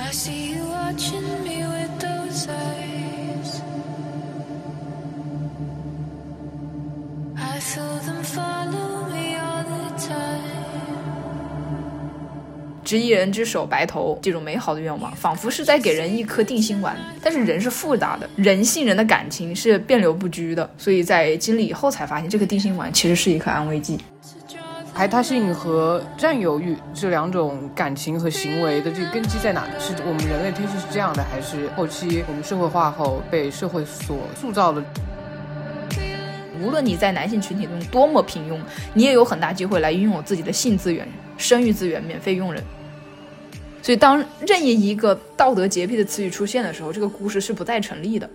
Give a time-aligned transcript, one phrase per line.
[0.00, 3.60] I see you watching me with those eyes.
[7.36, 10.38] I feel them follow me all the time.
[12.84, 16.96] 执一人之手，白头，这种美好的愿望，仿佛是在给人一颗定心丸。
[17.20, 23.98] 但是人是复杂的，人性人的感情是变流不居的，所以在经历以后才发现，这颗定心丸其实是一颗安慰剂。
[24.98, 29.78] 排他性和占有欲这两种感情和行为的这个根基在哪呢？
[29.78, 34.82] 是我们人类天性是这样的，还是后期我们社会化后被社会所塑造的？
[36.60, 38.60] 无论你在男性群体中多么平庸，
[38.92, 42.60] 你也有很大机会来拥有自己的性资源、生育资源，免费用人。
[43.80, 48.28] 所以，当任意一个道德洁癖的词语出现的时候，这个故事是不再成立的。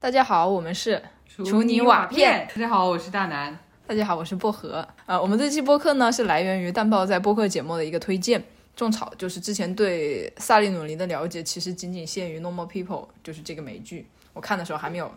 [0.00, 1.02] 大家好，我们是
[1.44, 2.48] 除你瓦片。
[2.48, 3.58] 大家好，我是大南。
[3.86, 4.86] 大家好，我是薄荷。
[5.04, 8.42] 呃，我们这期播客呢是来源于蛋报在播客节目的一个推荐。
[8.74, 14.06] 种草就是之前对萨利努林的了解，其实仅仅限于《Normal People》，就是这个美剧。
[14.32, 15.12] 我看的时候还没有，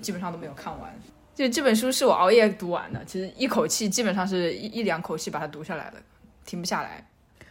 [0.00, 0.96] 基本上都没有看完。
[1.34, 5.96] 就这本书是我熬夜读完的，其实一口气基本上是一一两口气把它读下来的，
[6.44, 7.04] 停不下来。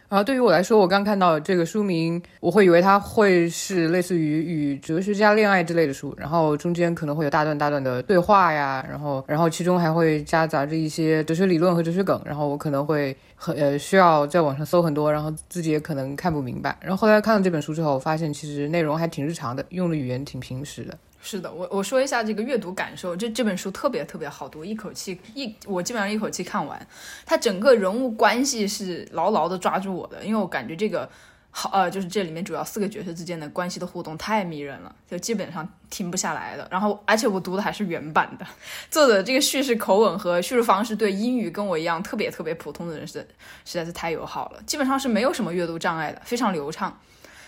[0.08, 16.76] 然后，对于我来说，我刚看到这个书名，我会以为它会是类似于与哲学家恋爱之类的书，然后中间可能会有大段大段的对话呀，然后然后其中还会夹杂着一些哲学理论和哲学梗，然后我可能会很呃需要在网上搜很多，然后自己也可能看不明白。
[16.80, 20.96] 然后后来看了这本书之后，我发现其实内容还挺日常的，用的语言挺平实的。
[21.28, 26.86] 是的，我我说一下这个阅读感受，这这本书特别特别好读，一口气一我基本上一口气看完，
[27.24, 31.10] 它整个人物关系是牢牢的抓住我的，因为我感觉这个
[31.50, 36.68] 好呃，就是这里面主要四个角色之间的关系的互动太迷人了，就基本上停不下来的。
[36.70, 38.46] 然后而且我读的还是原版的，
[38.88, 43.18] 作者这个叙事口吻和叙述方式对英语跟我一样特别特别普通的人是
[43.64, 46.96] 实在是太友好了，基本上是没有什么阅读障碍的，非常流畅。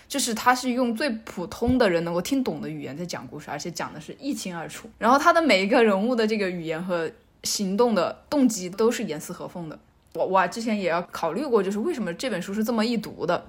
[0.08, 4.88] 就是他是用最普通的人能够听懂的语言在讲故事，而且讲的是一清二楚。
[4.98, 7.08] 然后他的每一个人物的这个语言和
[7.44, 9.78] 行动的动机都是严丝合缝的。
[10.14, 13.44] 我我之前也要考虑过，就是为什么这本书是这么易读的。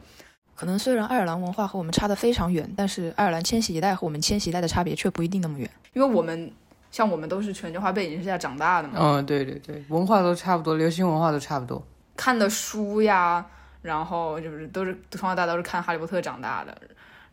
[0.53, 6.51] 可能虽然爱尔兰文化和我们差得非常远，但是爱尔兰千禧一代和我们千禧一代的差别却不一定那么远，因为我们
[6.91, 11.81] 像我们都是全球化背景之下长大的嘛，嗯，对对对，文化都差不多，流行文化都差不多。
[12.17, 13.45] 看的书呀，
[13.81, 16.77] 然后就是都是从小到大都是看《哈利波特》长大的，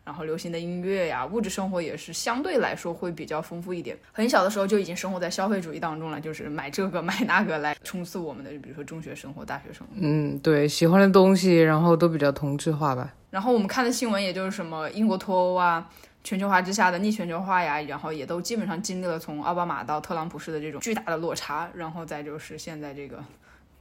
[0.03, 3.97] 然后流行的音乐呀，物质生活也是相对来说会比较丰富一点。
[4.11, 9.93] 很小的时候就已经生活在消费主义当中了，就是买这个买那个来冲刺我们的，比如说中学生活、大学生活。
[9.95, 13.13] 嗯，对，喜欢的东西，然后都比较同质化吧。
[13.29, 15.89] 然后我们看的新闻也就是什么英国脱欧啊。
[16.23, 23.23] 全球化之下的逆全球化呀，然后也都基本上经历了从奥巴马到特朗普式的这种巨大的落差，然后再就是现在这个，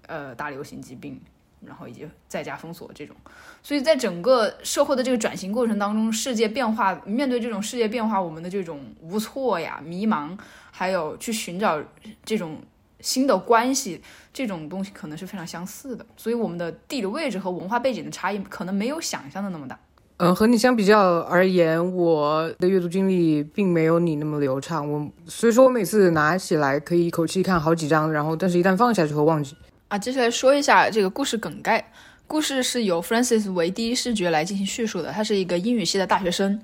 [0.07, 1.21] 呃，大流行疾病，
[1.67, 3.17] 然后以及在家封锁这种，
[3.63, 10.37] 所以在整个社会的这个转型过程当中，世界变化，面对这种世界变化，我们的这种无措呀、迷茫，
[10.71, 11.83] 还有去寻找
[12.25, 12.59] 这种
[13.01, 14.01] 新的关系，
[14.33, 19.79] 这种东西可能是非常相似的，所以我们的地理位置和文化背景的差异可能没有想象的那么大。
[20.19, 24.91] 嗯，和你相比较而言，我的阅读经历并没有你那么流畅。
[24.91, 29.55] 我所以说我每次拿起来可以一口气看好几章，然后但是一旦放下去会忘记。
[29.89, 31.93] 啊，接下来说一下这个故事梗概。
[32.27, 35.13] 故事是由 Francis 为第一视角来进行叙述的。
[35.13, 36.61] 他是一个英语系的大学生，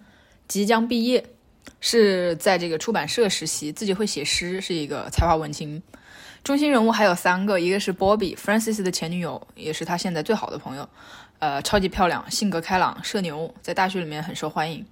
[0.49, 1.25] 即将毕业，
[1.81, 5.81] 是在这个出版社实习，自己会写诗，是一个才华文青。
[6.43, 10.89] 中心人物还有三个，一个是 Bobby，Francis 的前女友，也是他现在最好的朋友。
[11.39, 14.85] 呃，超级漂亮，性格开朗，社牛，在大学里面很受欢迎。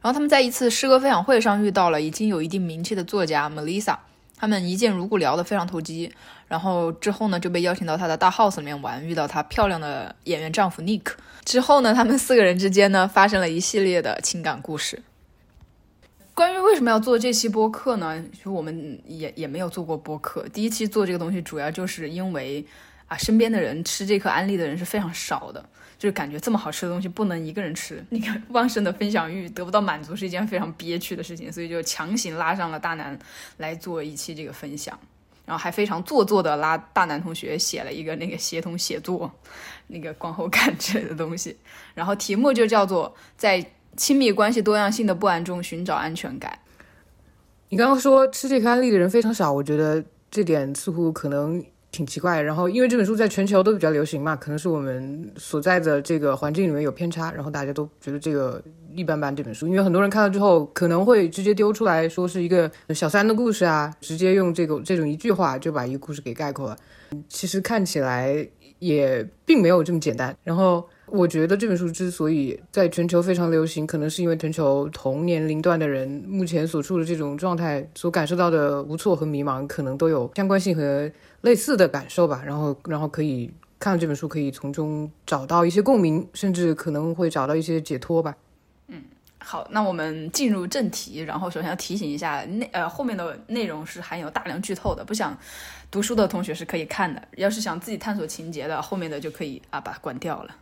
[0.00, 3.98] 然后他们在一次诗歌分享会上遇到了已经有一定名气的作家 Melissa，
[4.36, 6.12] 他们一见如故，聊得非常投机。
[6.46, 11.12] 然后之后呢，就被邀请到他的大 house 里面玩，遇到他漂亮的演员丈夫 Nick。
[11.44, 15.02] 之后呢，他们四个人之间呢发生了一系列的情感故事。
[16.34, 18.22] 关于为什么要做这期播客呢？
[18.32, 20.46] 其实我们也也没有做过播客。
[20.50, 22.62] 第一期做这个东西，主要就是因为
[23.06, 25.64] 啊，身边的人吃这颗安利的人是非常少的，
[25.98, 33.18] 就是感觉这么好吃的东西不能一个人吃，那个 旺盛的分享欲得不到满足是一件非常憋屈的事情，所以就强行拉上了大南
[33.58, 34.98] 来做一期这个分享。
[35.46, 39.30] 然后还非常做作的拉大南同学写了一个那个协同写作，
[39.86, 41.56] 那个观后感之类的东西，
[41.94, 43.64] 然后题目就叫做在
[43.96, 46.58] 亲密关系多样性的不安中寻找安全感。
[47.68, 51.64] 你刚刚说吃这个安利的人非常少，我觉得这点似乎可能
[51.96, 52.42] 挺奇怪。
[52.42, 58.62] 然后因为这本书在全球都比较流行嘛，可能是我们所在的这个环境里面有偏差，然后大家都觉得这个
[58.94, 59.34] 一般般。
[59.34, 66.76] 这本书，因为很多人看了之后可能会直接丢出来说是一个小三的故事啊，直接用这个这种一句话就把一个故事给概括了。
[67.28, 68.46] 其实看起来
[68.78, 70.36] 也并没有这么简单。
[70.42, 81.10] 然后我觉得这本书之所以在全球非常流行，可能是因为全球同年龄段的人目前所处的这种状态所感受到的无措和迷茫，可能都有相关性和
[81.42, 82.42] 类似的感受吧。
[82.44, 83.48] 然后，然后可以
[83.78, 88.34] 看这本书，可以从中找到一些共鸣，甚至可能会找到一些解脱吧。
[88.88, 89.04] 嗯
[89.38, 91.20] 好，那我们进入正题。
[91.20, 95.38] 然后首先要提醒一下，内呃后面的内容是含有大量剧透的，不想
[95.88, 97.22] 读书的同学是可以看的。
[97.36, 100.56] 要是想自己探索情节的，后面的就可以啊把它关掉了。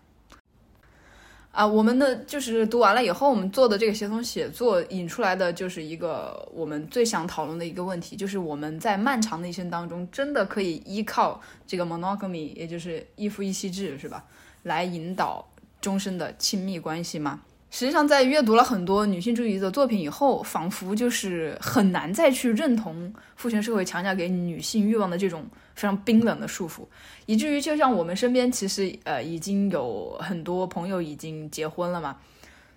[1.54, 14.24] 啊，我们的就是读完了以后，我们做的这个协同写作引出来的就是一个我们最想讨论的一个问题，就是我们在漫长的一生当中，真的可以依靠这个 monogamy，也就是一夫一妻制，是吧，
[14.64, 15.48] 来引导
[15.80, 17.42] 终身的亲密关系吗？
[17.70, 26.86] 实际上，在阅读了很多女性主义的作品以后，仿佛就是很难再去认同父权社会强加给女性欲望的这种非常冰冷的束缚，
[27.26, 32.16] 以至于就像我们身边其实呃已经有很多朋友已经结婚了嘛，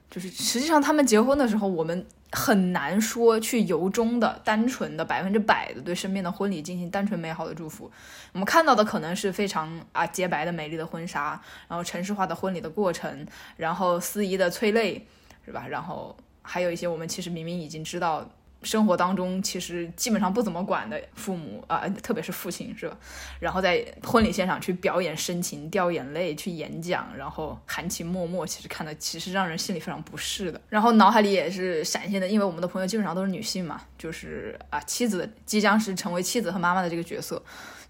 [0.09, 7.89] 就是实际上他们结婚的时候，我们很难说去由衷的、单纯的、百分之百的对身边的婚礼进行单纯美好的祝福。
[8.33, 15.05] 我们看到的可能是非常啊洁白的美丽的婚纱，然后城市化的婚礼的过程，然后司仪的催泪，
[15.45, 15.65] 是吧？
[15.69, 18.27] 然后还有一些我们其实明明已经知道。
[18.67, 22.97] 生活当中其实基本上不怎么管的父母啊、特别是父亲是吧？
[23.39, 30.59] 然后在婚礼现场去表演深情、掉眼泪、去演讲，然后含情脉脉，其实看的其实让人心里非常不适的。
[30.67, 37.41] 然后脑海里也是闪现的，因为我们的朋友基本上都是女性嘛，就是啊，妻子即将是成为妻子和妈妈的这个角色。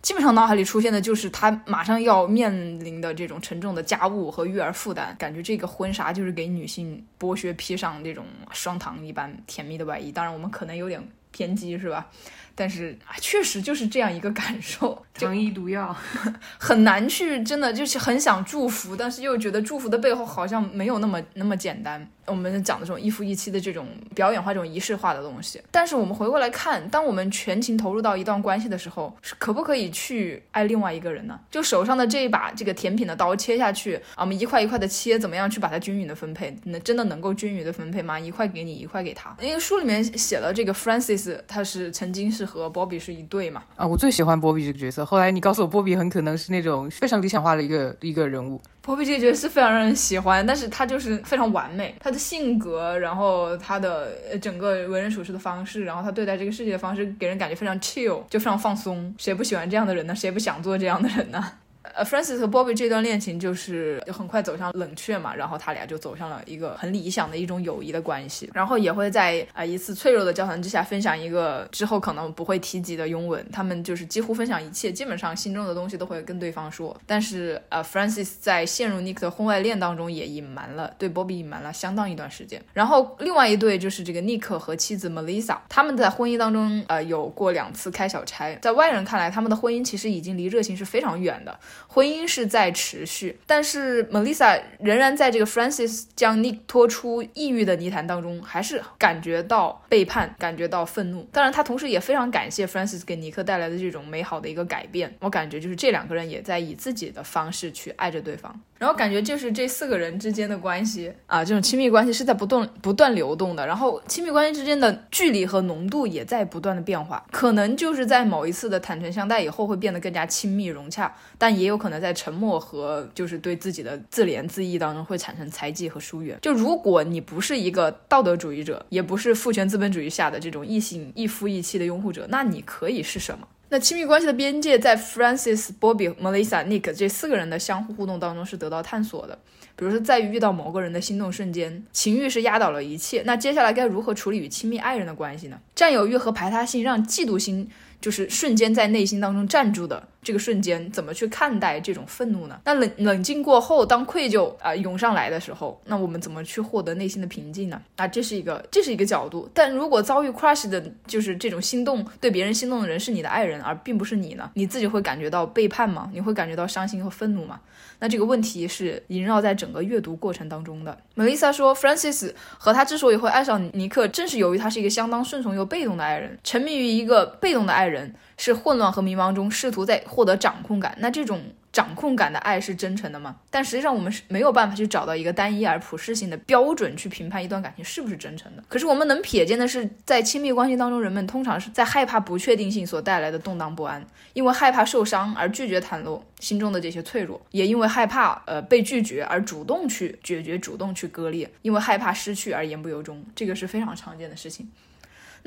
[0.01, 10.11] 基本上脑海里出现的就是她马上要面临的这种沉重的家务和育儿负担，感觉这个婚纱就是给女性剥削披上这种双糖一般甜蜜的外衣。
[10.11, 12.07] 当然，我们可能有点偏激，是吧？
[12.55, 15.95] 但是啊，确实就是这样一个感受，糖衣毒药，
[16.57, 22.09] 很难去真的就是很想祝福，但是又觉得祝福的背后好像没有那么那么简单。
[22.27, 31.39] 我们讲的这种一夫一妻的这种表演化、这种仪式化的东西，但是我们回过来看，当我们全情投入到一段关系的时候，是可不可以去爱另外一个人呢？
[31.49, 36.55] 就手上的这一把这个甜品的刀切下去啊，我们一块一块的切，怎么样去把它均匀的分配？
[36.65, 38.19] 那真的能够均匀的分配吗？
[38.19, 39.35] 一块给你，一块给他。
[39.39, 43.63] 因为书里面写了这个 Francis，他是曾经是和 Bobby 是一对嘛。
[43.75, 45.05] 啊，我最喜欢 Bobby 这个角色。
[45.05, 48.61] 后来你告诉我，Bobby 很可能是那种非常理想化的一个一个人物。
[48.87, 59.13] 我比这个角色是非常让人喜欢，但是他就是非常完美，他的性格，然后他的整个为人处事的方式，然后他对待这个世界的方式，给人感觉非常 chill，就非常放松。
[59.17, 60.15] 谁不喜欢这样的人呢？
[60.15, 61.51] 谁不想做这样的人呢？
[61.95, 76.95] 呃，Francis 和 Bobby 这段恋情就是很快走向冷却嘛，然后他俩就走向了一个很理想的一种友谊的关系，然后也会在啊、一次脆弱的交谈之下分享一个之后可能不会提及的拥吻，他们就是几乎分享一切，基本上心中的东西都会跟对方说。
[77.05, 82.61] 但是呃，Francis 在陷入 Nick 的婚外恋当中也隐瞒了，对 Bobby 隐瞒了相当一段时间。
[82.73, 91.57] 然后另外一对就是这个 Nick 和妻子 Melissa，他们在婚姻当中呃有过两次开小差，在外人看来，他们的婚姻其实已经离热情是非常远的。
[91.85, 101.27] 婚姻是在持续，但是 Melissa 仍然在这个 Francis 将 Nick 拖出抑郁的泥潭当中，还是感觉到背叛，感觉到愤怒。
[101.31, 105.13] 当然，她同时也非常感谢 Francis 给尼克带来的这种美好的一个改变。
[105.19, 108.59] 我感觉就是这两个人也在以自己的方式去爱着对方。
[108.77, 126.37] 然后感觉就是这四个人之间的关系啊，这种亲密关系是在不断不断流动的，然后亲密关系之间的距离和浓度也在不断的变化，可能就是在某一次的坦诚相待以后会变得更加亲密融洽，但也有可能在沉默和就是对自己的自怜自艾当中会产生猜忌和疏远。
[126.41, 133.47] 就如果你不是一个道德主义者，也不是父权资本主义下的这种异性一夫一妻的拥护者，那你可以是什么？
[133.69, 139.37] 那亲密关系的边界在 Francis、Bobby、Melissa、Nick 这四个人的相互互动当中是得到探索的。
[139.75, 143.21] 比如说，在于遇到某个人的心动瞬间，情欲是压倒了一切。
[143.25, 145.59] 那接下来该如何处理与亲密爱人的关系呢？
[145.75, 147.69] 占有欲和排他性让嫉妒心
[147.99, 152.59] 就是瞬间在内心当中站住的这个瞬间，怎么去看待这种愤怒呢？
[152.65, 157.81] 那冷冷静过后，当愧疚啊、涌上来的时候，那我们怎么去获得内心的平静呢？
[157.95, 159.49] 啊，这是一个这是一个角度。
[159.53, 164.51] 但如果遭遇 crush 的，就是这种心动对别人心动的人是你的爱人，而并不是你呢？
[164.55, 166.09] 你自己会感觉到背叛吗？
[166.13, 167.61] 你会感觉到伤心和愤怒吗？
[167.99, 170.97] 那这个问题是萦绕在整个阅读过程当中的。
[171.15, 176.37] Melissa 说，Francis 和他之所以会爱上尼克，正是由于他是一个相当顺从又被动的爱人。
[176.43, 180.95] 沉迷于一个被动的爱人，是混乱和迷茫中试图在获得掌控感。
[180.99, 181.41] 那这种
[181.73, 183.35] 掌控感的爱是真诚的吗？
[183.51, 188.63] 但实际上我们是没有办法去找到一个单一而普适性的标准去评判一段感情是不是真诚的。
[188.67, 194.03] 可是我们能瞥见的是，在亲密关系当中，人们通常是在害怕不确定性所带来的动荡不安，
[194.33, 204.67] 因为害怕受伤而拒绝袒露心中的这些脆弱，也因为害怕呃被拒绝而主动去解决、主动去割裂，因为害怕失去而言不由衷，这个是非常常见的事情。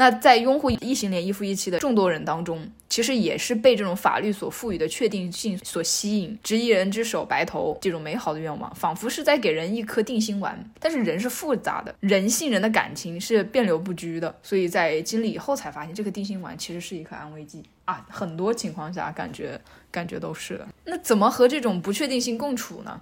[0.01, 10.59] 那在拥护异性恋一夫一妻的众多人当中，其实也是被这种法律所赋予的确定性所吸引，执一人之手，白头这种美好的愿望，仿佛是在给人一颗定心丸。
[10.79, 18.07] 但是人是复杂的，人性人的感情是变流不居的，所以在经历以后才发现，这个定心丸其实是一颗安慰剂啊。
[18.09, 20.59] 很多情况下，感觉感觉都是。
[20.87, 22.99] 那怎么和这种不确定性共处呢？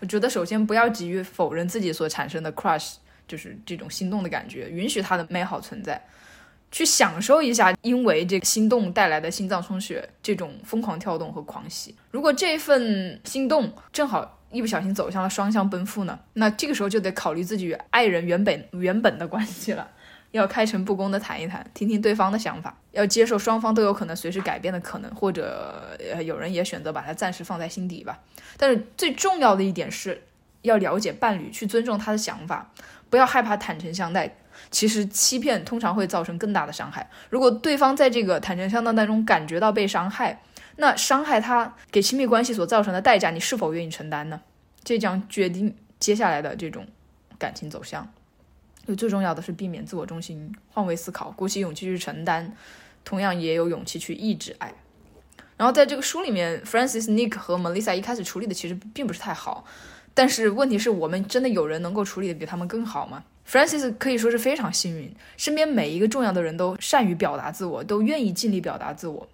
[0.00, 2.94] 我觉得首先不要急于否认自己所产生的 crush，
[3.28, 6.04] 就是这种心动的感觉，允许它的美好存在。
[6.70, 11.94] 去享受一下，因为这个心动带来的心脏充血，这种疯狂跳动和狂喜。
[12.10, 16.18] 如果这份心动正好一不小心走向了双向奔赴呢？
[16.34, 19.88] 那这个时候就得考虑自己与爱人原本原本的关系了，
[20.32, 28.18] 要开诚布公的谈一谈，听听对方的想法，要接受双方都有可能随时改变的可能，或者呃有人也选择把它暂时放在心底吧。
[28.56, 30.22] 但是最重要的一点是
[30.62, 32.72] 要了解伴侣，去尊重他的想法，
[33.08, 34.36] 不要害怕坦诚相待。
[34.70, 37.08] 其实欺骗通常会造成更大的伤害。
[37.28, 40.42] 如果对方在这个坦诚相待当中感觉到被伤害，
[40.76, 44.40] 那伤害他给亲密关系所造成的代价，你是否愿意承担呢？
[44.82, 46.86] 这将决定接下来的这种
[47.38, 48.10] 感情走向。
[48.86, 52.52] 就最重要的是避免自我中心，换位思考，鼓起勇气去承担，
[53.04, 54.72] 同样也有勇气去抑制爱。
[55.56, 59.64] 然后在这个书里面，Francis、Nick 和 Melissa 一开始处理的其实并不是太好，
[60.14, 69.28] 但是问题是我们真的有人能够处理的比他们更好吗？Francis 可以说是非常幸运，身边每一个重要的人都善于表达自我，都愿意尽力表达自我。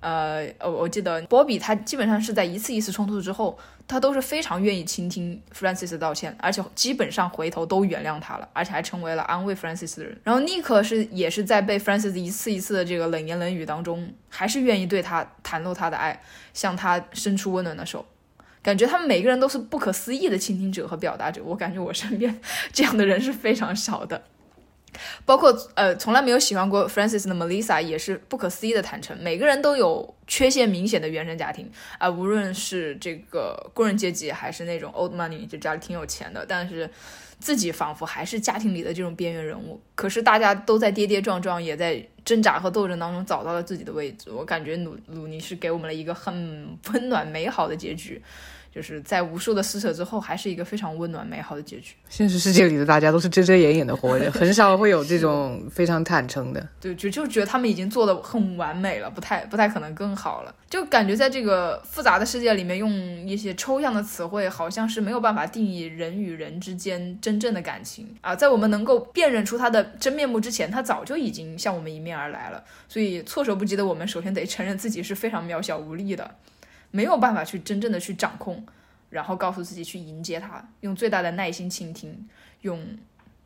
[0.00, 10.18] 呃，我我记得 Bobby 他基本上是在一次一次冲突之后，他都是非常愿意倾听 Francis 的道歉，而且基本上回头都原谅他了，而且还成为了安慰 Francis 的人。
[10.24, 16.20] 然后 Nick 是也是在被 Francis 一次一次的这个冷言冷语当中，还是愿意对他袒露他的爱，
[16.52, 18.04] 向他伸出温暖的手。
[18.62, 22.40] 感觉他们每个人都是不可思议的倾听者和表达者，我感觉我身边
[22.72, 24.22] 这样的人是非常少的。
[25.24, 29.16] 包括呃，从来没有喜欢过 Francis 的 Melissa 也是不可思议的坦诚。
[29.22, 36.88] 每个人都有缺陷明显的原生家庭啊，无论是这个工人阶级，还是那种 old money，就家里挺有钱的，但是
[37.42, 39.80] 自己仿佛还是家庭里的这种边缘人物。
[39.96, 44.30] 可是大家都在跌跌撞撞，也在挣扎和斗争当中找到了自己的位置。
[44.30, 48.22] 我感觉鲁鲁尼是给我们了一个很温暖美好的结局。
[48.74, 51.94] 就是在无数的撕扯之后，还是一个非常温暖美好的结局。
[52.08, 56.66] 现实世界里的大家都是遮遮掩掩的活着， 很少会有这种非常坦诚的。
[56.80, 60.54] 对，就就觉得他们已经做的很完美了，不太不太可能更好了。
[60.70, 62.90] 就感觉在这个复杂的世界里面，用
[63.28, 68.34] 一些抽象的词汇，好像是没有办法定义人与人之间真正的感情啊。
[68.34, 72.64] 在我们能够辨认出他的真面目之前，他早就已经向我们迎面而来了。
[72.88, 76.30] 所以措手不及的我们，首先得承认自己是非常渺小无力的。
[76.92, 78.64] 没有办法去真正的去掌控，
[79.10, 82.28] 然后告诉自己去迎接他，用最大的耐心倾听，
[82.60, 82.80] 用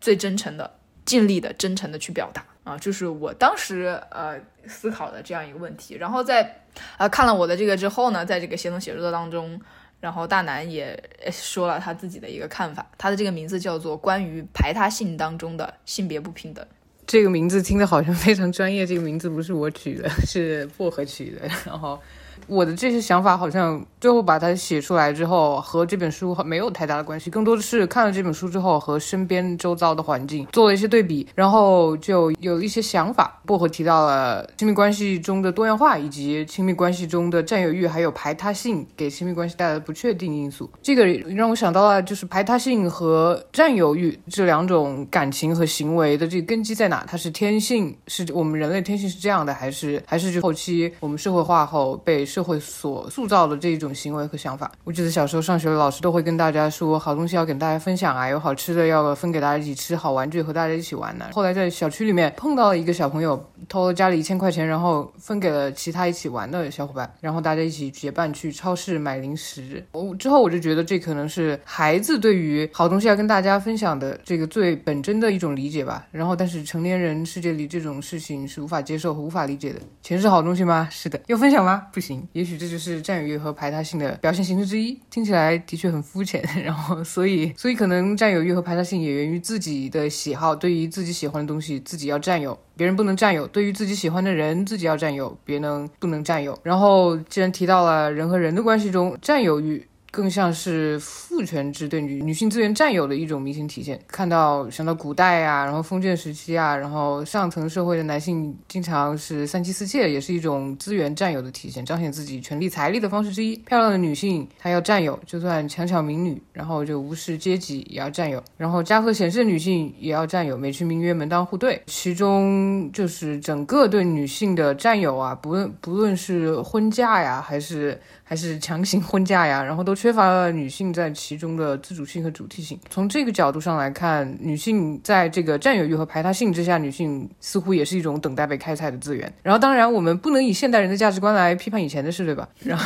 [0.01, 0.71] 最真诚的、
[1.05, 5.95] 尽力的、真诚的去表达啊，就是我当时呃思考的这样一个问题。
[5.95, 6.61] 然后在
[6.99, 9.61] 呃看了我的这个之后呢，在这个协同写作当中，
[10.01, 11.01] 然后大南也
[11.31, 16.65] 说了他自己的一个看法，他的这个名字叫做《关于排他性当中的性别不平等》。
[17.07, 22.01] 这个名字听的好像非常专业，这个名字不是我取的，是薄荷取的，然后。
[22.49, 33.41] 我的这些想法好像最后把它写出来之后，和这本书没有太大的关系，更多的是看了这本书之后和身边周遭的环境做了一些对比，然后就有了一些想法。
[33.45, 40.71] 薄荷提到了亲密关系中的多样化，以及亲密关系中的占有欲还有排他性给亲密关系带来的不确定因素。
[40.81, 47.05] 这个让我想到了，就是排他性和占有欲这两种感情和行为的这个根基在哪？
[47.09, 52.25] 它是天性，是我们人类天性是这样的，还是还是就后期我们社会化后被。
[52.37, 61.31] 社会所塑造的这一种行为和想法，我记得小时候上学，老师都会跟大家说，好东西要跟大家分享啊，有好吃的要分给大家一起吃，好玩具和大家一起玩呢。
[61.33, 69.83] 后来在小区里面碰到了一个小朋友偷了家里一千块钱，然后分给了其他一起玩的小伙伴，然后大家一起结伴去超市买零食。
[69.93, 76.07] 我之后我就觉得这可能是孩子对于好东西要跟大家分享的这个最本真的一种理解吧。
[76.11, 79.81] 然后但是成年人世界里这种事情是无法接受和无法理解的。
[80.03, 80.87] 钱是好东西吗？
[80.91, 81.19] 是的。
[81.29, 81.87] 要分享吗？
[81.91, 82.26] 不行。
[82.33, 84.99] 也许这就是占有欲和排他性的表现形式之一。
[85.11, 96.59] 听起来的确很肤浅， 然后所以所以可能占有欲和排他性也源于自己的喜好，对于自己喜欢的东西自己要占有，别人不能占有；对于自己喜欢的人自己要占有，别人不能占有。
[96.63, 99.87] 然后既然提到了人和人的关系中占有欲。
[100.11, 104.01] 更像是父权制对女女性资源占有的一种明显体现。
[104.09, 113.57] 看到想到古代啊，然后封建时期啊，然后上层社会的男性经常是三妻四妾，也是一种资源占有的体现，彰显自己权力财力的方式之一。
[113.57, 118.43] 漂亮的女性她要占有，就算强抢民女，然后就无视阶级也要占有。
[118.57, 128.01] 然后家和显示的女性也要占有，美其名曰门当户对，其中就是整个对女性的占有啊，不论不论是婚嫁呀，还是。
[128.29, 132.77] 还是强行婚嫁呀，然后都缺乏了女性在其中的自主性和主体性。
[132.91, 139.33] 从这个角度上来看，女性在这个占有欲和排他性之下，女性似乎也是一种等待被开采的资源。
[139.45, 142.49] 然后，当然我们不能以现代人的价值观来批判以前的事，对吧？
[142.65, 142.85] 然后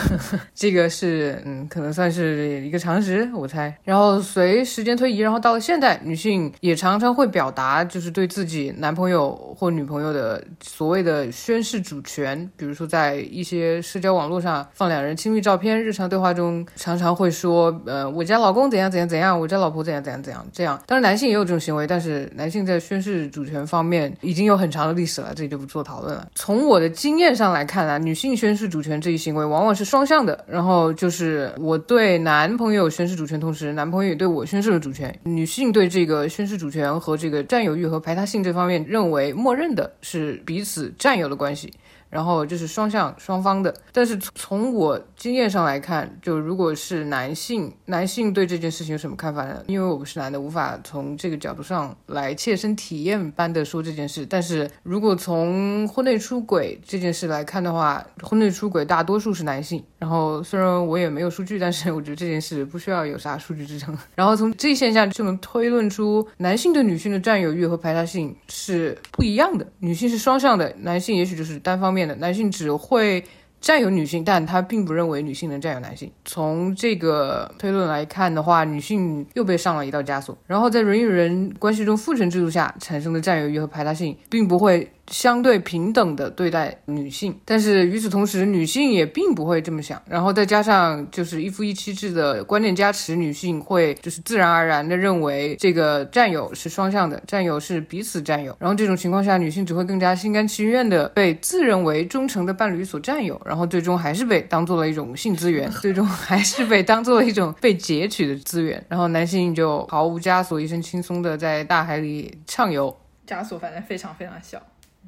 [0.54, 3.74] 这个是嗯，可能算是一个常识，我猜。
[3.82, 15.29] 然后随时间推移，然后到了现代，女性也常常会表达就是对自己男朋友或女朋友的所谓的宣示主权，比如说在一些社交网络上放两人亲。
[15.30, 20.44] 亲密照片，日常对话中常常会说，呃，我家老公怎样怎样怎样，我家老婆怎样怎样怎样。
[20.52, 26.26] 这样，当然男性也有这种行为，但是男性在宣誓主权方面已经有很长的历史了，这里就不做讨论了。
[26.34, 35.16] 从我的经验上来看啊，女性宣誓主权这一行为往往是双向的，然后就是我对男朋友宣誓主权，同时男朋友也对我宣誓了主权。
[35.22, 41.72] 女性对这个宣誓主权和这个占有欲和排他性这方面认为，默认的是彼此占有的关系。
[42.10, 49.62] 然后就是双向双方的，但是从我经验上来看，就如果是男性，男性对这件事情有什么看法呢？
[49.68, 54.26] 因为我不是男的，无法从这个角度上来切身体验般的说这件事。
[54.26, 59.80] 但是如果从婚内出轨这件事来看的话，婚内出轨大多数是男性。
[60.00, 63.96] 然后虽然我也没有数据，但是我觉得这件事不需要有啥数据支撑。
[64.16, 69.64] 然后从这一现象就能推论出，男性对女性的占有欲和排他性是不一样的。
[69.78, 71.99] 女性是双向的，男性也许就是单方面。
[72.06, 73.24] 男性只会
[73.60, 76.10] 占有女性，但他并不认为女性能占有男性。
[76.24, 80.36] 从这个推论来看的话，女性又被上了一道枷锁。
[80.46, 84.90] 然后在人与人关系中，父权制度下产生的占有欲和排他性，并不会。
[85.10, 90.00] 相对平等的对待女性，但是与此同时，女性也并不会这么想。
[90.08, 98.56] 然后再加上就是一夫一妻制的观念加持，女性会就是自然而然的认为这个占有是双向的，占有是彼此占有。
[98.58, 108.82] 然后这种情况下，女性只会更加心甘情愿的被自认为忠诚的伴侣所占有，然后最终还是被当做了一种性资源， 最终还是被当做了一种被截取的资源。
[108.88, 112.96] 然后男性就毫无枷锁，一身轻松的在大海里畅游。
[113.26, 114.60] 枷锁反正非常非常小。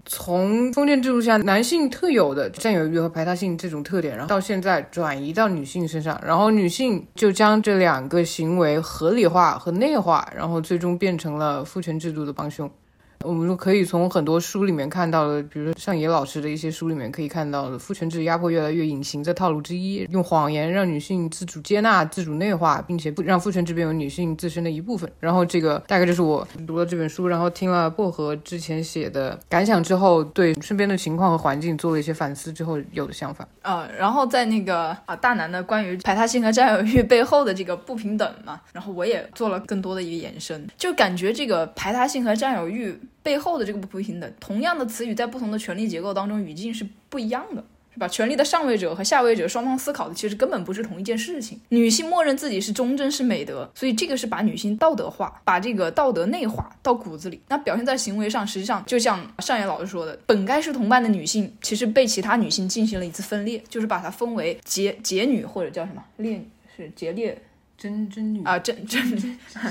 [0.04, 12.70] 从封建制度下男性特有的占有欲和排他性这种特点，然后到现在转移到女性身上，然后女性就将这两个行为合理化和内化，然后最终变成了父权制度的帮凶。
[13.24, 25.10] 我们说可以从很多书里面看到的，比如说像野老师的一些书里面可以看到的，父权制压迫越来越隐形的套路之一，用谎言让女性自主接纳、自主内化，并且不让父权制变为女性自身的一部分。
[25.20, 33.46] 然后这个大概就是我读了这本书，然后听了薄荷之前写的感想之后，对身边的情况和环境做了一些反思之后有的想法。
[33.62, 42.98] 啊，然后在那个啊大男的关于排他性和占有欲背后的这个不平等嘛，然后我也做了更多的一个延伸，就感觉这个排他性和占有欲。
[43.22, 48.08] 背后的这个不平等，同样的词语在不同的权力结构当中，语境是不一样的，是吧？
[48.08, 51.60] 权力的上位者和下位者双方思考的其实根本不是同一件事情。
[51.68, 57.40] 女性默认自己是忠贞是美德，所以这个是把女性道德化，把这个道德内化到骨子里。
[57.48, 67.40] 那表现在行为上，实际上就像上野老师说的，本该是同伴的女性，其实被其他女性进行了一次分裂，就是把它分为劫劫女或者叫什么烈女，是劫掠。
[67.82, 69.00] 贞贞女啊，贞贞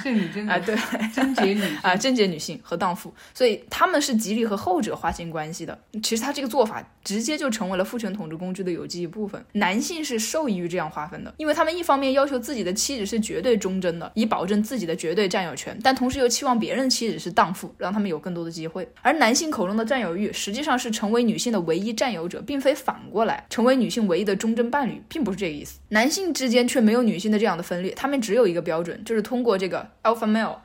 [0.03, 0.75] 贞女 贞啊，对，
[1.15, 5.79] 贞洁女啊，贞洁女性和荡妇，所以他们是极力和后者划清关系的。
[6.03, 9.41] 其实他这个做法直接就成为了父权统治工具的有机一部分。
[9.53, 18.85] 男性是受益于这样划分的，因为他们一方面要求自己的妻子是绝对忠贞的，以保证自己的绝对占有权，但同时又期望别人的妻子是荡妇，让他们有更多的机会。
[19.01, 25.79] 而男性口中的占有欲，实际上是成为女性的唯一占有者，并非反过来成为女性唯一的忠贞伴侣，并不是这个意思。
[25.87, 27.95] 男性之间却没有女性的这样的分裂。
[28.01, 30.55] 他们只有一个标准，就是通过这个 alpha male，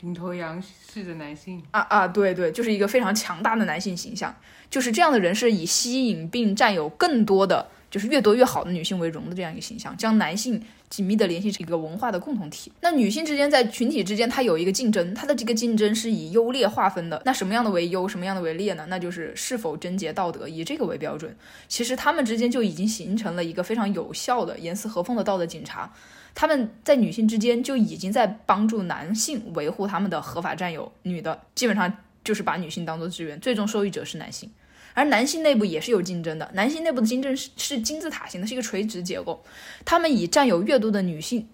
[0.00, 4.34] 领头羊式的男性啊啊，对对，就是一个非常强大的男性形象，
[4.70, 12.72] 就是这样的人是以吸引并占有更多的就是越多越好的女性为荣的这样一个形象，将男性紧密的联系成一个文化的共同体。
[12.80, 17.20] 那女性之间在群体之间，它有一个竞争，它的这个竞争是以优劣划分的。
[17.26, 18.86] 那什么样的为优，什么样的为劣呢？
[18.88, 21.36] 那就是是否贞洁道德，以这个为标准。
[21.68, 25.92] 其实他们之间就已经形成了一个非常有效的严丝合缝的道德警察。
[26.36, 31.90] 他们在女性之间就已经在帮助男性维护他们的合法占有，女的基本上
[32.22, 34.50] 就是把女性当做资源，最终受益者是男性。
[34.92, 39.42] 而男性内部也是有竞争的，男性内部的竞争是是金字塔型的，是一个垂直结构。
[39.86, 41.48] 他们以占有越多的女性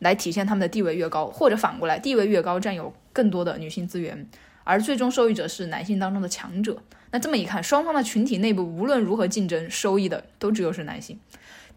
[0.00, 4.26] 来体现他们的地位越高，或者反过来，地位越高占有更多的女性资源，
[4.64, 6.82] 而最终受益者是男性当中的强者。
[7.12, 11.20] 那这么一看，双方的群体内部无论如何竞争，收益的都只有是男性。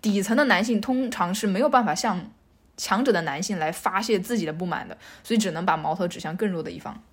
[0.01, 2.29] 底层的男性通常是没有办法向
[2.77, 7.03] 强者的男性来发泄自己的不满的，所以只能把矛头指向更弱的一方。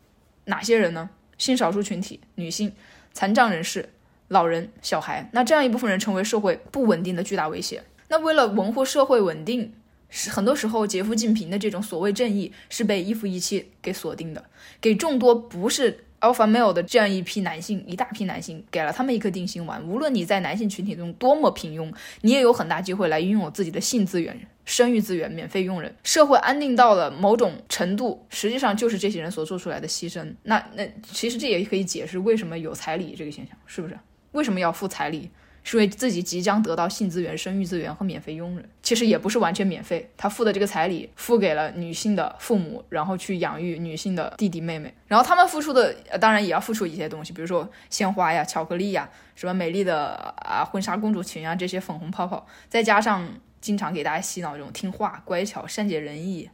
[0.44, 1.10] 哪些人呢？
[1.38, 2.72] 性少数群体、女性、
[3.12, 3.88] 残障人士。
[4.28, 7.84] 老人、小孩，那这样一部分人成为社会不稳定的巨大威胁。
[8.08, 9.74] 那为了维护社会稳定，
[10.08, 14.42] 是很多时候劫富济贫的这种所谓正义是被一夫一妻给锁定的，
[14.80, 19.86] 给众多不是 alpha male 的这样一批男性，一大批男性给了他们一颗定心丸。
[19.86, 25.94] 无论你在男性群体中多么平庸，你也有很大机会来拥有自己的性资源、生育资源，免费用人。
[26.02, 30.34] 社会安定到了某种程度，实际上就是这些人所做出来的牺牲。
[30.44, 33.98] 那那其实这也可以解释为什么有彩礼这个现象，是不是？
[34.32, 35.30] 为什么要付彩礼？
[35.66, 38.68] 是因为自己即将得到性资源、生育资源和免费佣人。
[38.82, 44.92] 其实也不是完全免费，他付的这个彩礼付给了女性的父母，然后去养育女性的弟弟妹妹。
[45.08, 53.26] 然后他们付出的，当然也要付出一些东西，比如说鲜花呀、巧克力呀、什么美丽的啊婚纱公主裙啊这些粉红泡泡，再加上
[53.64, 56.50] 经常给大家洗脑这种听话、乖巧、善解人意。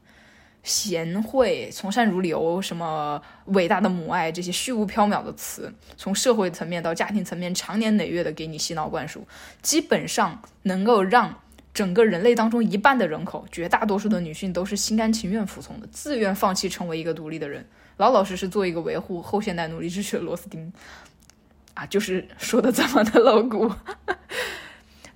[0.62, 9.26] 贤惠、从善如流，什么伟大的母爱，这些虚无缥缈的词，从社会层面到家庭层面，长年累月的给你洗脑灌输，
[9.60, 11.34] 基本上能够让
[11.74, 20.72] 整个人类当中一半的人口，绝大多数的女性都是心甘情愿服从的，自愿放弃成为一个独立的人，老老实实做一个维护后现代奴隶秩序的螺丝钉，
[21.74, 23.72] 啊，就是说的这么的露骨。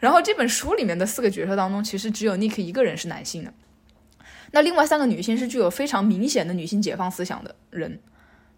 [0.04, 3.50] 然后这本书里面的四个角色当中，其实只有 Nick 一个人是男性的。
[4.50, 7.98] 那另外三个女性是具有非常明显的女性解放思想的人，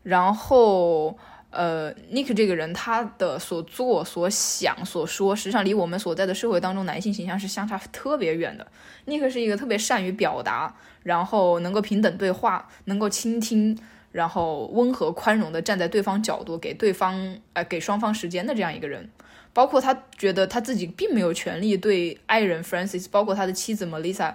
[0.03, 1.17] 然后，
[1.51, 8.67] 呃，Nick 这个人他的所做、所想、所说，实际上离我们所在的社会当中男性形象是相差特别远的。
[9.07, 13.79] Nick 是一个特别善于表达，然后能够平等对话，能够倾听，
[14.11, 19.09] 然后温和宽容的站在对方角度，给对方，呃，给双方时间的这样一个人。
[19.57, 24.35] 包括他觉得他自己并没有权利对爱人 Francis，包括他的妻子 Melissa。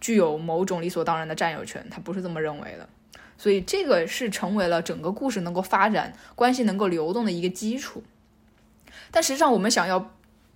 [0.00, 2.88] 具有某种理所当然的占有权，他不是这么认为的，
[3.36, 8.02] 所以这个是成为了整个故事能够发展、关系能够流动的一个基础。
[9.10, 10.10] 但实际上，我们想要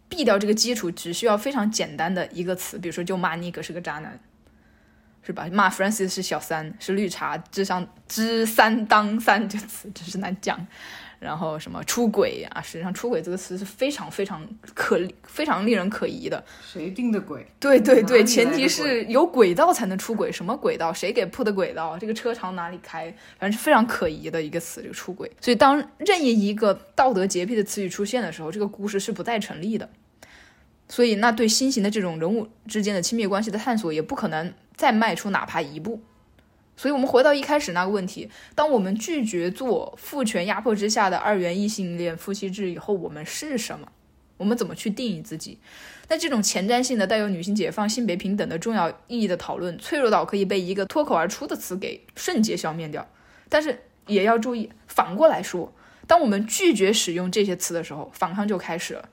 [0.09, 4.19] 避掉这个基础，只需要非常简单的一个词，比如说就骂尼克是个渣男，
[5.23, 5.47] 是吧？
[5.53, 10.67] 骂 Francis 是小三，是绿茶，智商知三当三，这词真是难讲。
[11.25, 12.61] 然后什么出轨啊？
[12.61, 16.45] 实际上，出轨这个词是非常非常可非常令人可疑的。
[16.63, 17.47] 谁定的轨？
[17.59, 20.31] 对对对，前提是有轨道才能出轨。
[20.31, 20.93] 什么轨道？
[20.93, 21.97] 谁给铺的轨道？
[21.97, 23.07] 这个车朝哪里开？
[23.39, 25.33] 反正是非常可疑的一个词，这个出轨。
[25.41, 29.89] 所以，当任意一个道德洁癖的词语出现的时候，这个故事是不再成立的。
[30.91, 36.03] 所以，那对新型的这种人物之间的亲密关系的探索，也不可能再迈出哪怕一步。
[36.77, 43.89] 所以，我们回到一开始那个问题：当我们拒绝做父权压迫之下的二元异性恋夫妻制以后，我们是什么？
[44.37, 45.59] 我们怎么去定义自己？
[46.09, 53.07] 那这种前瞻性的、带有女性解放、性别平等的重要意义的讨论，脆弱到可以被一个脱口而出的词给瞬间消灭掉。
[53.49, 55.73] 但是，也要注意，反过来说，
[56.09, 59.09] 当我们拒绝使用这些词的时候，反抗就开始了。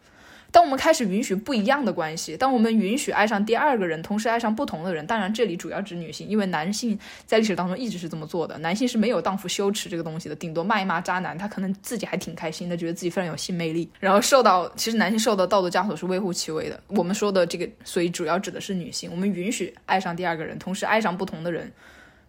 [0.52, 13.90] 当我们开始允许不一样的关系，当我们允许爱上第二个人，同时爱上不同的人，当然这里主要指女性，因为男性在历史当中一直是这么做的，男性是没有荡妇羞耻这个东西的，顶多骂一骂渣男，他可能自己还挺开心的，觉得自己非常有性魅力。
[13.98, 16.78] 然后受到，其实男性受到道德枷锁是微乎其微的。
[16.88, 21.72] 我们说的这个，所以主要指的是女性，我们允许爱上第二个人，同时爱上不同的人，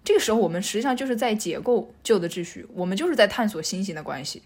[0.05, 4.41] 这个时候我们实际上就是在解构旧的秩序，我们就是在探索新型的关系，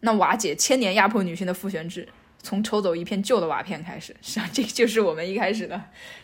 [0.00, 2.08] 那瓦解千年压迫女性的父权制。
[2.46, 5.80] 从抽走一片旧的瓦片开始，实际上这就是我们一开始的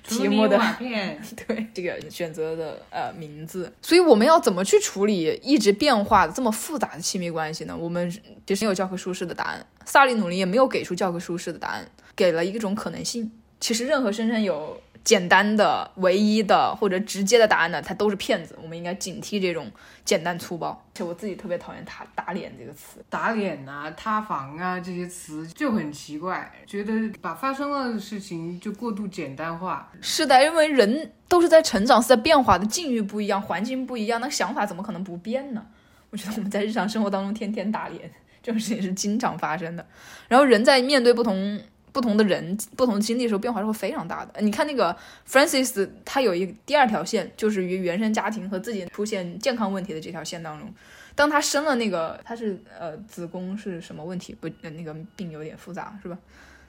[0.07, 3.73] 题目的瓦片， 对这个选择的呃名字。
[3.83, 7.77] 所以我们要怎么去处理一直变化的这么复杂的亲密关系呢？
[7.77, 8.09] 我们
[8.47, 13.29] 就是没有教科书式的答案，萨利努林也没有给出教科书式的答案，给了一种可能性。
[13.59, 18.57] 其实任何声称有简单的、唯一的或者直接的答案呢，它都是骗子。
[18.63, 19.71] 我们应该警惕这种
[20.05, 20.71] 简单粗暴。
[20.71, 23.05] 而且我自己特别讨厌“打打脸”这个词。
[23.11, 29.91] 打脸啊、塌房啊这些词就很奇怪，觉得把发生了的事情就过度简单化。
[30.01, 35.67] 是的，因为人都是在成长，是在变化的，境遇不一样，环境不一样，那想法怎么可能不变呢？
[36.11, 38.11] 我觉得我们在日常生活当中天天打脸，
[38.43, 39.87] 这种事情是经常发生的。
[40.29, 41.59] 然后人在面对不同
[41.93, 44.41] 不同的人、不同经历的时候，变化是会非常大的。
[44.41, 44.97] 你看那个
[45.29, 50.73] Francis，他有一第二条线，就是与原生家庭和自己出现健康问题的这条线当中，
[51.15, 54.35] 当他生了那个，他是呃子宫是什么问题？
[54.41, 56.19] 不，那个病有点复杂，是吧？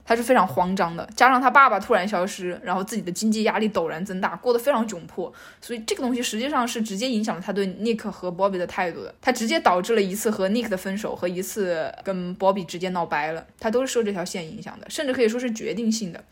[0.06, 9.14] 他是非常慌张的，加上他爸爸突然消失，然后自己的经济压力陡然增大，过得非常窘迫，所以这个东西实际上是直接影响了他对 Nick 和 Bobby 的态度的。
[9.22, 16.24] 他直接导致了一次和 Nick 的分手和一次跟 Bobby 直接闹掰了，他都是受这条线影响的，甚至可以说是决定性的。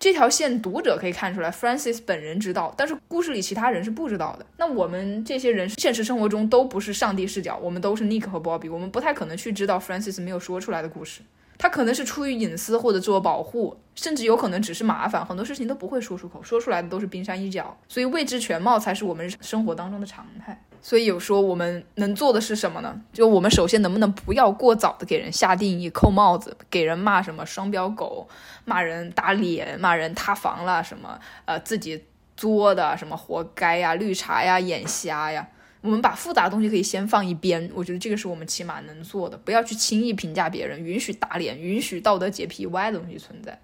[0.00, 4.46] 这条线读者可以看出来，Francis 本人知道，但是故事里其他人是不知道的。
[4.56, 11.20] 那我们这些人现实生活中都不是上帝视角，我们都是 Nick 和 Bobby，我们不太可能去知道 Francis 没有说出来的故事。
[11.58, 20.64] 他可能是出于隐私或者自我保护，甚至有可能只是麻烦，很多事情都不会说出口，说出来的都是冰山一角，所以未知全貌才是我们生活当中的常态。
[20.80, 23.00] 所以有说我们能做的是什么呢？
[23.12, 28.28] 就我们首先能不能不要过早的给人下定义、扣帽子，给人骂什么双标狗，
[28.64, 32.04] 骂人打脸，骂人塌房了什么，呃，自己
[32.36, 35.48] 作的什么活该呀、绿茶呀、眼瞎呀。
[35.80, 43.58] 我们把复杂的东西可以先放一边，我觉得这个是我们起码能做的，不要去轻易评价别人，允许打脸，允许道德洁癖以外的东西存在。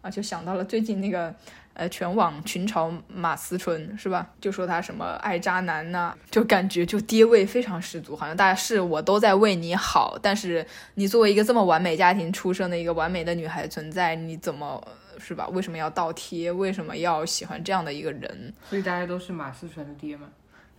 [0.00, 1.32] 啊，就想到了最近那个
[1.74, 4.28] 呃，全网群嘲马思纯是吧？
[4.40, 14.82] 就说他什么爱渣男呐、就感觉就爹味非常十足，好像大家是我都在为你好，但是你作为一个这么完美家庭出生的一个完美的女孩存在，你怎么
[15.18, 15.46] 是吧？
[15.52, 16.50] 为什么要倒贴？
[16.50, 18.52] 为什么要喜欢这样的一个人？
[18.68, 20.26] 所以大家都是马思纯的爹嘛。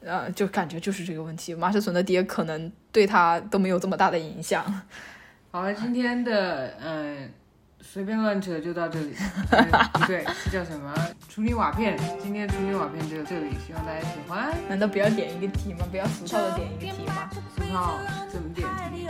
[0.05, 1.53] 呃，就感觉就是这个问题。
[1.55, 4.63] 马世存的爹可能对他都没有这么大的影响。
[5.51, 7.31] 好了，今天的嗯
[7.81, 9.13] 随便乱扯就到这里。
[9.51, 9.63] 呃
[9.93, 10.93] 不对，这叫什么？
[11.29, 11.97] 处理瓦片。
[12.21, 14.53] 今天处理瓦片就到这里，希望大家喜欢。
[14.67, 15.85] 难道不要点一个题吗？
[15.91, 17.29] 不要俗套的点一个题吗？
[17.55, 17.99] 俗套
[18.31, 19.07] 怎么点题？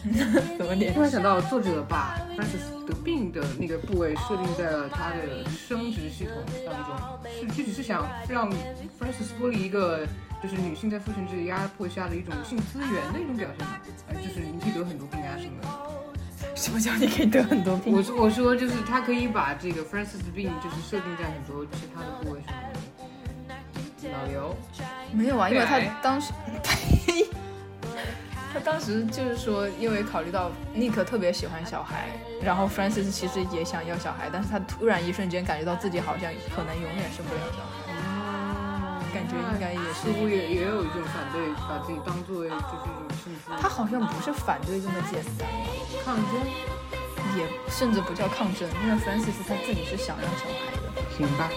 [0.56, 1.02] 怎么点突？
[1.02, 6.34] 然想到，作者把 Francis 得病的那个部位设定在了他的生殖系统
[6.66, 8.50] 当中，是具体是想让
[8.98, 10.06] Francis 脱离一个
[10.42, 13.76] 就是女性在父权制压迫下的一种性资源的一种表现嘛？
[14.08, 15.68] 呃，就是你可以得很多病啊什么的。
[16.56, 17.94] 什么叫你可以得很多病？
[17.94, 22.70] 我说我说就是他可以把这个 Francis 的病就是设定在很多其他的部位上面。
[24.10, 24.56] 老刘，
[25.12, 26.32] 没有啊，因为他当时，
[28.52, 32.08] 他当时就是说，因为考虑到 Nick 特别喜欢小孩，
[32.42, 37.92] 然后 Francis 其实也想要小孩，但是他突然一瞬间感觉到自己好像可能永远生不了小孩。
[37.92, 45.48] 哦，感觉应该也是似乎也也有一种反对，把自己当做就是一种性资源他好像不是反对这么简单，
[46.04, 46.24] 抗争。
[47.36, 50.82] 也甚至不叫抗争，因为 Francis 他自己是想要小孩的，
[51.16, 51.48] 行吧，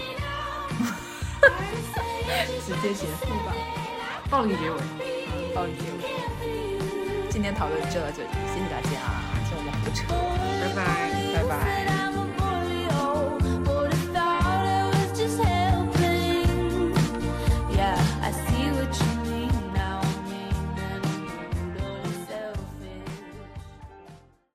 [2.64, 3.52] 直接结束吧，
[4.30, 4.76] 暴力结尾。
[5.52, 6.53] 暴力结尾。
[7.34, 8.90] 今天讨论就到这里，谢谢大家，
[9.48, 10.06] 听我们不扯，
[10.62, 11.34] 拜拜。
[11.34, 12.13] 拜拜。